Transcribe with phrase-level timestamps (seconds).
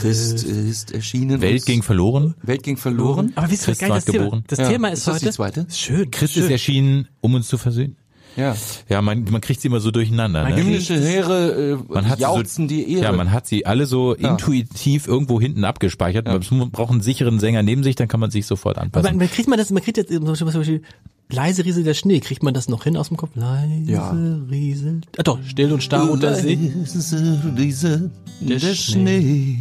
[0.00, 1.40] Christ ist erschienen.
[1.40, 2.34] Welt uns- ging verloren.
[2.42, 3.32] Welt ging verloren.
[3.34, 4.44] aber wisst ihr, Christ geil, das ward Thema, geboren.
[4.46, 4.68] das Ja.
[4.68, 5.60] Thema ist Ist das heute, die zweite?
[5.68, 6.42] Ist schön, Christ schön.
[6.44, 7.96] ist erschienen, um uns zu versöhnen.
[8.36, 8.54] Ja.
[8.88, 10.48] Ja, man, man kriegt sie immer so durcheinander.
[10.48, 10.54] Ne?
[10.54, 13.02] Himmlische Heere äh, Man hat sie jauchzen so, die Ehre.
[13.04, 16.26] Ja, man hat sie alle so intuitiv irgendwo hinten abgespeichert.
[16.26, 19.16] Man braucht einen sicheren Sänger neben sich, dann kann man sich sofort Aber anpassen.
[19.16, 20.82] man, kriegt man das, man kriegt jetzt zum Beispiel, zum Beispiel
[21.30, 23.30] leise rieselt der Schnee, kriegt man das noch hin aus dem Kopf?
[23.34, 24.10] Leise Ja.
[24.50, 26.54] rieselt, ah doch, still und starr unter See.
[26.56, 29.56] Leise Riese, der, Schnee.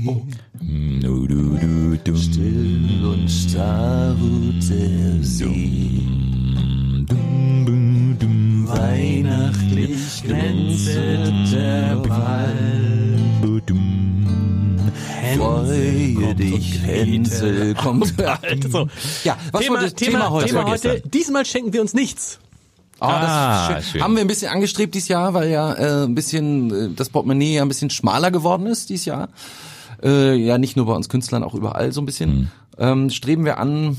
[1.01, 2.15] Du, du, du, du.
[2.17, 6.01] Still und starr ruht der See.
[7.07, 8.67] Dum, dum, dum.
[8.67, 11.16] Weihnachtlich glänzet
[15.35, 18.13] Freue dich, Hänsel kommt.
[18.71, 18.87] So.
[19.23, 20.47] Ja, was Thema, war das Thema, Thema heute?
[20.47, 22.39] Thema heute, diesmal schenken wir uns nichts.
[22.99, 23.91] Ah, das Ah, schön.
[23.91, 24.01] schön.
[24.03, 27.55] Haben wir ein bisschen angestrebt dieses Jahr, weil ja äh, ein bisschen äh, das Portemonnaie
[27.55, 29.29] ja ein bisschen schmaler geworden ist dieses Jahr.
[30.03, 32.51] Äh, ja, nicht nur bei uns Künstlern, auch überall so ein bisschen.
[32.79, 33.97] Ähm, streben wir an,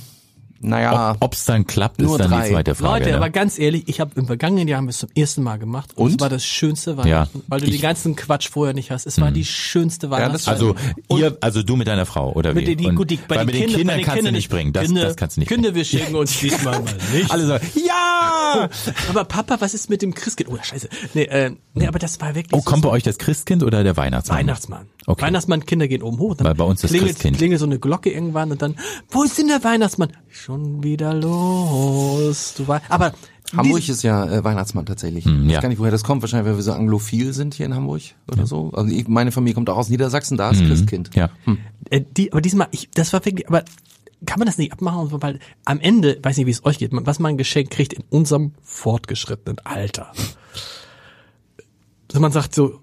[0.60, 2.46] naja, Ob es dann klappt, Nur ist dann drei.
[2.48, 2.98] die zweite Frage.
[3.04, 3.16] Leute, ne?
[3.16, 5.90] aber ganz ehrlich, ich habe im vergangenen Jahr haben wir es zum ersten Mal gemacht
[5.96, 6.20] und, es Und?
[6.20, 7.42] war das schönste Weihnachten, Ja.
[7.46, 9.06] weil du den Ich- ganzen Quatsch vorher nicht hast.
[9.06, 10.50] Es war die schönste das Weihnachten.
[10.50, 10.74] also
[11.10, 12.60] ihr, also du mit deiner Frau oder wie?
[12.60, 14.72] Mit den, die, gut, die, bei den den Kindern, den kannst du nicht bringen.
[14.72, 15.76] Das, Kinder, das kannst du nicht Kinder, bringen.
[15.76, 17.30] wir schenken uns diesmal mal nicht.
[17.30, 17.54] Alle so,
[17.88, 18.68] ja!
[19.08, 20.50] Aber Papa, was ist mit dem Christkind?
[20.50, 20.88] Oh, scheiße.
[21.14, 23.82] Nee, äh, nee, aber das war wirklich Oh, so kommt bei euch das Christkind oder
[23.82, 24.38] der Weihnachtsmann?
[24.38, 24.86] Weihnachtsmann.
[25.06, 25.22] Okay.
[25.22, 26.34] Weihnachtsmann, Kinder gehen oben hoch.
[26.34, 27.38] Dann Weil bei uns das klingelt, Christkind.
[27.38, 28.76] klingelt so eine Glocke irgendwann und dann,
[29.10, 30.12] wo ist denn der Weihnachtsmann?
[30.28, 32.54] Schon wieder los.
[32.56, 33.12] Du war, aber
[33.56, 35.24] Hamburg ist ja äh, Weihnachtsmann tatsächlich.
[35.26, 35.54] ich ja.
[35.56, 36.22] weiß gar nicht, woher das kommt.
[36.22, 38.70] Wahrscheinlich, weil wir so anglophil sind hier in Hamburg oder so.
[38.74, 41.10] Also ich, meine Familie kommt auch aus Niedersachsen, da ist Christkind.
[41.14, 41.30] Ja.
[41.90, 43.64] äh, die, aber diesmal, ich, das war wirklich, aber
[44.26, 45.08] kann man das nicht abmachen?
[45.22, 48.04] Weil am Ende, weiß nicht, wie es euch geht, was man ein Geschenk kriegt in
[48.10, 50.12] unserem fortgeschrittenen Alter.
[52.10, 52.80] So man sagt so,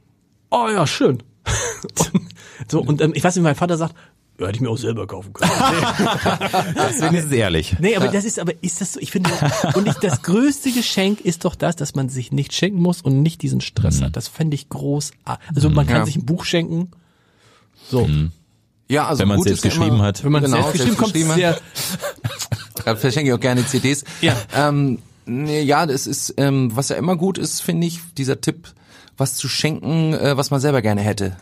[0.52, 1.24] oh ja, schön.
[2.14, 3.96] und, so, und ähm, ich weiß nicht, mein Vater sagt,
[4.40, 5.50] ja, hätte ich mir auch selber kaufen können.
[6.76, 7.76] Deswegen ist es ehrlich.
[7.80, 9.30] Nee, aber das ist, aber ist das so, ich finde,
[9.76, 13.22] und ich, das größte Geschenk ist doch das, dass man sich nicht schenken muss und
[13.22, 14.16] nicht diesen Stress hat.
[14.18, 15.12] Das fände ich groß.
[15.56, 16.06] Also man kann Ja.
[16.06, 16.92] sich ein Buch schenken.
[17.90, 18.10] So.
[18.88, 20.24] Ja, also Wenn man selbst ist ja geschrieben immer, hat.
[20.24, 21.62] Wenn man genau, selbst geschrieben kommt, geschrieben hat.
[22.84, 24.04] Da verschenke ich auch gerne CDs.
[24.22, 24.36] Ja.
[24.56, 28.68] Ähm, nee, ja, das ist, ähm, was ja immer gut ist, finde ich, dieser Tipp,
[29.18, 31.36] was zu schenken, äh, was man selber gerne hätte.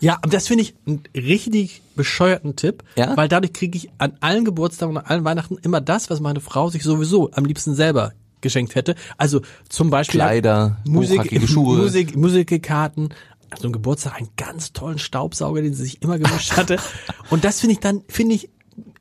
[0.00, 3.16] Ja, aber das finde ich einen richtig bescheuerten Tipp, Ja?
[3.16, 6.40] weil dadurch kriege ich an allen Geburtstagen und an allen Weihnachten immer das, was meine
[6.40, 8.94] Frau sich sowieso am liebsten selber geschenkt hätte.
[9.16, 11.78] Also zum Beispiel Kleider, Musik, Schuhe.
[11.78, 13.08] Musik, Musikkarten,
[13.50, 16.78] also ein Geburtstag, einen ganz tollen Staubsauger, den sie sich immer gewünscht hatte.
[17.30, 18.50] Und das finde ich dann, finde ich,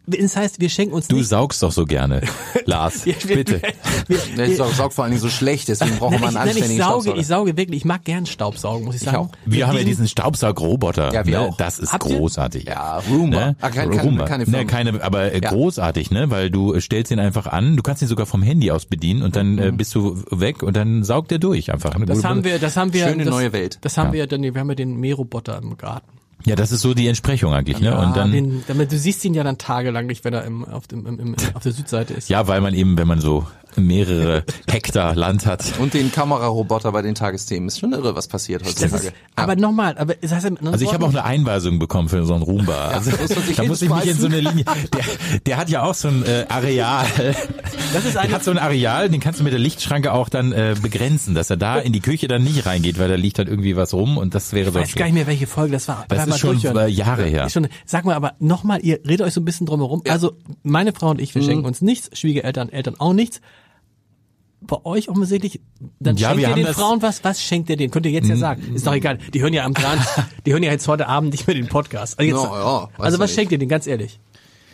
[0.07, 1.27] das heißt, wir schenken uns Du nicht.
[1.27, 2.21] saugst doch so gerne,
[2.65, 3.05] Lars.
[3.05, 3.61] Wir- wir- Bitte.
[4.07, 6.37] Wir, wir, saugt, saugt vor allen Dingen so schlecht, deswegen man ich, einen nein, ich
[6.37, 7.19] anständigen sauge, Staubsauger.
[7.19, 9.17] ich sauge wirklich, ich mag gern Staubsaugen, muss ich sagen.
[9.17, 9.29] auch.
[9.45, 11.13] Wir haben ja diesem- diesen Staubsaugroboter.
[11.13, 11.45] Ja, wir ne?
[11.47, 11.57] auch.
[11.57, 12.17] Das ist Habt ihr?
[12.17, 12.65] großartig.
[12.67, 13.37] Ja, Roomba.
[13.47, 13.55] Ne?
[13.61, 14.25] Ah, kein- kein- Roomba.
[14.25, 15.49] keine ne, keine, aber äh, Ja.
[15.49, 16.29] großartig, ne?
[16.31, 19.21] Weil du äh, stellst ihn einfach an, du kannst ihn sogar vom Handy aus bedienen
[19.23, 19.59] und dann Mhm.
[19.59, 21.93] äh, bist du weg und dann saugt er durch einfach.
[22.05, 23.07] Das haben wir, das haben wir.
[23.07, 23.77] Schöne das, neue Welt.
[23.81, 24.13] Das haben Ja.
[24.13, 26.07] wir dann, wir haben ja den Mähroboter im Garten.
[26.45, 27.87] Ja, das ist so die Entsprechung eigentlich, ne?
[27.87, 30.65] Ja, Und dann den, damit, du siehst ihn ja dann tagelang nicht, wenn er im,
[30.65, 32.29] auf, dem, im, im, auf der Südseite ist.
[32.29, 33.45] ja, weil man eben, wenn man so
[33.75, 35.73] mehrere Hektar Land hat.
[35.79, 37.67] Und den Kameraroboter bei den Tagesthemen.
[37.67, 39.07] Ist schon irre, was passiert heutzutage.
[39.07, 42.25] ist, aber nochmal, aber das heißt, ja Also ich habe auch eine Einweisung bekommen für
[42.25, 42.89] so einen Roomba.
[42.89, 44.63] Also, muss man sich da muss ich mich in so eine Linie.
[44.63, 45.03] Der,
[45.45, 47.05] der hat ja auch so ein äh, Areal.
[47.93, 50.51] das ist eine, hat so ein Areal, den kannst du mit der Lichtschranke auch dann
[50.51, 53.47] äh, begrenzen, dass er da in die Küche dann nicht reingeht, weil da liegt halt
[53.47, 55.87] irgendwie was rum und das wäre ich so weiß gar nicht mehr, welche Folge das
[55.87, 56.05] war.
[56.09, 56.77] Das ist schon durchhören.
[56.77, 57.49] äh, Jahre her.
[57.49, 60.01] Schon, sag mal, aber nochmal, ihr redet euch so ein bisschen drum herum.
[60.07, 61.45] Also meine Frau und ich, wir Mhm.
[61.45, 63.41] schenken uns nichts, Schwiegereltern, Eltern auch nichts.
[64.59, 65.61] Bei euch offensichtlich,
[65.99, 67.23] dann Ja, schenkt ihr den Frauen was?
[67.23, 67.91] Was schenkt ihr denen?
[67.91, 68.73] Könnt ihr jetzt ja sagen.
[68.73, 69.19] Ist doch egal.
[69.33, 70.01] Die hören ja am Brand,
[70.47, 72.17] die hören ja jetzt heute Abend nicht mehr den Podcast.
[72.19, 74.19] Also, jetzt, Ja, ja, also was schenkt ihr denen, ganz ehrlich?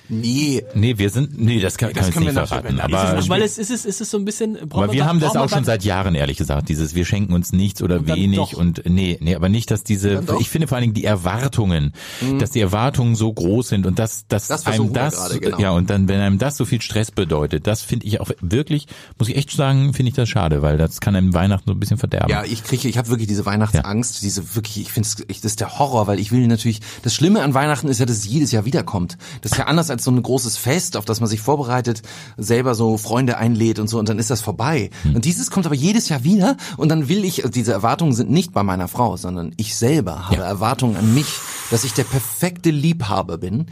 [0.10, 0.64] Nee.
[0.76, 2.80] Nee, wir sind, nee, das kann, das kann ich können nicht wir verraten.
[2.80, 4.54] Aber, Ist es, weil es ist es ist es so ein bisschen.
[4.68, 7.34] braucht aber wir da- haben das auch schon seit Jahren, ehrlich gesagt, dieses, wir schenken
[7.34, 10.76] uns nichts oder Und wenig und nee, nee, aber nicht, dass diese, ich finde vor
[10.76, 11.94] allen Dingen die Erwartungen,
[12.40, 15.60] dass die Erwartungen so groß sind und dass, dass Das einem wir das, gerade, genau.
[15.60, 18.88] ja, und dann, wenn einem das so viel Stress bedeutet, das finde ich auch wirklich,
[19.18, 21.80] muss ich echt sagen, finde ich das schade, weil das kann einem Weihnachten so ein
[21.80, 22.30] bisschen verderben.
[22.30, 25.60] Ja, ich kriege, ich habe wirklich diese Weihnachtsangst, diese wirklich, ich finde es, das ist
[25.62, 28.52] der Horror, weil ich will natürlich, das Schlimme an Weihnachten ist ja, dass es jedes
[28.52, 29.18] Jahr wiederkommt.
[29.42, 32.02] Das ist ja anders als so ein großes Fest, auf das man sich vorbereitet,
[32.38, 34.90] selber so Freunde einlädt und so und dann ist das vorbei.
[35.06, 38.52] Und dieses kommt aber jedes Jahr wieder und dann will ich, diese Erwartungen sind nicht
[38.52, 41.28] bei meiner Frau, sondern ich selber habe Erwartungen an mich,
[41.72, 43.68] dass ich der perfekte Liebhaber bin,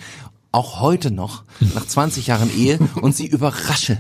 [0.52, 4.00] auch heute noch, nach 20 Jahren Ehe und sie überrasche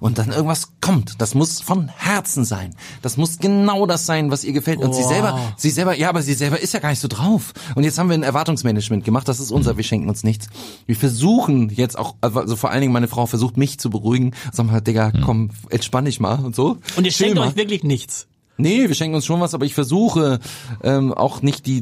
[0.00, 1.20] und dann irgendwas kommt.
[1.20, 2.74] Das muss von Herzen sein.
[3.02, 4.80] Das muss genau das sein, was ihr gefällt.
[4.80, 7.52] Und sie selber, sie selber, ja, aber sie selber ist ja gar nicht so drauf.
[7.74, 9.28] Und jetzt haben wir ein Erwartungsmanagement gemacht.
[9.28, 10.48] Das ist unser, wir schenken uns nichts.
[10.86, 14.34] Wir versuchen jetzt auch, also vor allen Dingen meine Frau versucht mich zu beruhigen.
[14.52, 16.78] Sag mal, Digga, komm, entspann dich mal und so.
[16.96, 17.48] Und ihr Chill schenkt mal.
[17.48, 18.26] euch wirklich nichts.
[18.60, 20.38] Nee, wir schenken uns schon was, aber ich versuche
[20.82, 21.80] ähm, auch nicht die,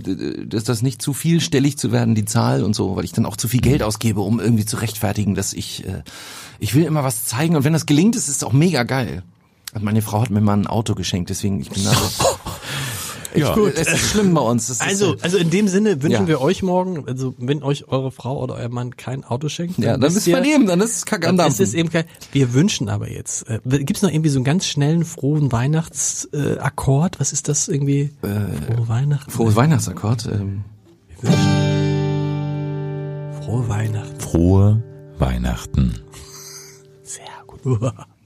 [0.48, 3.36] dass das nicht zu vielstellig zu werden, die Zahl und so, weil ich dann auch
[3.36, 6.02] zu viel Geld ausgebe, um irgendwie zu rechtfertigen, dass ich, äh,
[6.58, 9.22] ich will immer was zeigen und wenn das gelingt, ist es auch mega geil.
[9.78, 11.92] Meine Frau hat mir mal ein Auto geschenkt, deswegen ich bin da.
[11.92, 12.24] so-
[13.38, 13.56] Ich, Ja.
[13.74, 14.66] Es ist schlimm bei uns.
[14.68, 16.28] Das ist, Also, also in dem Sinne wünschen Ja.
[16.28, 19.96] wir euch morgen, also wenn euch eure Frau oder euer Mann kein Auto schenkt, ja,
[19.96, 22.52] dann ist ihr, vernehmen, dann ist es Kacke am dann ist es eben kein, wir
[22.54, 27.16] wünschen aber jetzt, äh, gibt's noch irgendwie so einen ganz schnellen, frohen Weihnachtsakkord?
[27.16, 27.20] Äh?
[27.20, 28.10] Was ist das irgendwie?
[28.20, 29.30] Frohe Weihnachten?
[29.30, 30.26] Frohes Weihnachtsakkord.
[30.32, 30.64] Ähm,
[31.20, 31.48] Wir wünschen.
[33.42, 34.20] Frohe Weihnachten.
[34.20, 34.82] Frohe
[35.18, 35.94] Weihnachten.
[37.02, 37.60] Sehr gut.